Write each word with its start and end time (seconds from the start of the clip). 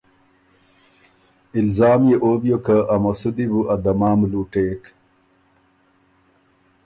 الزام 1.61 2.01
يې 2.09 2.15
او 2.23 2.31
بیوک 2.41 2.61
که 2.65 2.77
ا 2.93 2.95
مسودی 3.03 3.45
بو 3.51 3.61
ا 3.73 3.75
دمام 3.83 4.19
لُوټېک۔ 4.31 4.83